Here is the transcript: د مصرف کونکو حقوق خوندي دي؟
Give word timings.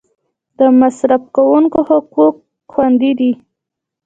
د 0.57 0.59
مصرف 0.79 1.23
کونکو 1.35 1.79
حقوق 1.89 2.35
خوندي 2.71 3.11
دي؟ 3.19 3.31